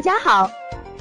[0.00, 0.50] 大家好，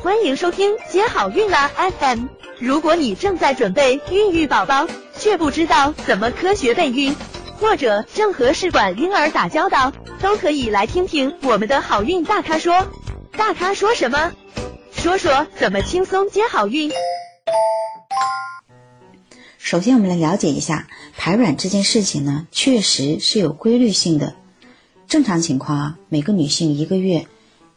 [0.03, 2.25] 欢迎收听接好运啦 FM。
[2.59, 7.15] 如果你正在准备孕育宝宝，却不知道怎么科学备孕，
[7.61, 12.89] 或者正和试管婴儿打交道，都可以来听听我们的好运大咖说。
[13.37, 14.33] 大咖说什么？
[14.91, 16.91] 说说怎么轻松接好运。
[19.57, 24.35] 首先，我们来了解一下排卵这件事情呢，确实是有规律性的。
[25.07, 27.27] 正常情况啊，每个女性一个月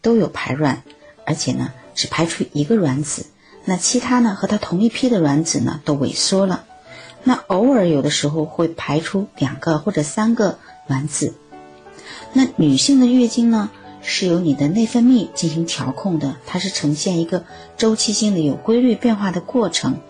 [0.00, 0.82] 都有排卵，
[1.24, 3.26] 而且呢只排出一个卵子，
[3.64, 6.64] 那其他呢和它同一批的卵子呢都萎缩了。
[7.24, 10.58] 那偶尔有的时候会排出两个或者三个
[10.88, 11.34] 卵子。
[12.32, 17.44] 那女性的月经呢是由你的内分泌进行调控的，它是呈现一个
[17.76, 20.00] 周期性的有规律变化的过程。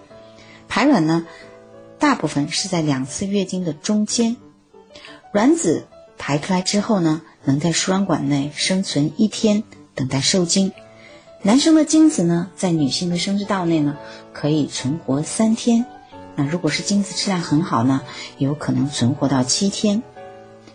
[0.69, 1.27] 排卵呢，
[1.98, 4.39] 大部分是在两次月经的中间，
[5.33, 5.87] 卵子
[6.17, 10.73] 排出来之后呢，能在输卵管内生存一天，等待受精。
[11.45, 13.99] 男生的精子呢，在女性的生殖道内呢，
[14.33, 15.87] 可以存活三天。
[16.37, 18.03] 那如果是精子质量很好呢，
[18.39, 20.05] 有可能存活到七天。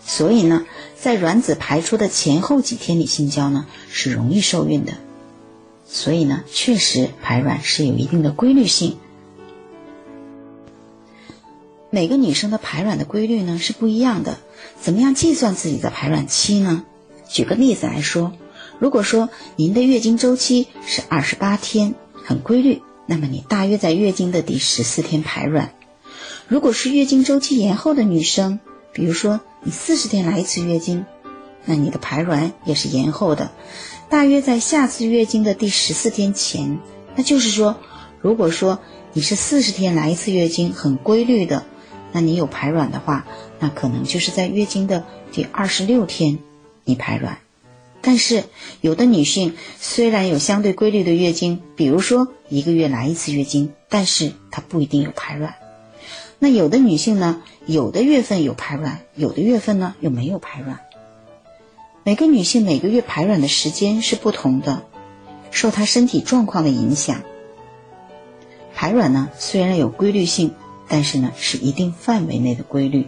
[0.06, 0.66] 所以呢，
[1.00, 4.94] 在卵子排出的前后几天里性交呢，是容易受孕的。
[5.88, 8.98] 所以呢，确实排卵是有一定的规律性。
[11.90, 14.38] 每个女生的排卵的规律呢是不一样的，
[14.82, 16.84] 怎么样计算自己的排卵期呢？
[17.30, 18.34] 举个例子来说，
[18.80, 22.82] 如果说您的月经周期是二十八天，很规律。
[23.10, 25.74] 那么你大约在月经的第十四天排卵。
[26.50, 28.60] 如果是月经周期延后的女生，
[28.92, 31.06] 比如说你四十天来一次月经，
[31.64, 33.52] 那你的排卵也是延后的，
[34.10, 36.80] 大约在下次月经的第十四天前。
[37.16, 37.78] 那就是说，
[38.22, 38.80] 如果说
[39.14, 41.64] 你是四十天来一次月经，很规律的，
[42.12, 43.26] 那你有排卵的话，
[43.60, 46.40] 那可能就是在月经的第二十六天
[46.84, 47.40] 你排卵。
[48.02, 48.46] 但是，
[48.80, 55.56] 有的女性虽然有相对规律的月经，比如说一个月来一次月经，但是她不一定有排卵。
[56.40, 60.80] 那有的女性呢，有的月份有排卵，有的月份呢又没有排卵。
[62.04, 64.84] 每个女性每个月排卵的时间是不同的，
[65.52, 67.24] 受她身体状况的影响。
[68.74, 70.54] 排卵呢虽然有规律性，
[70.88, 73.08] 但是呢是一定范围内的规律。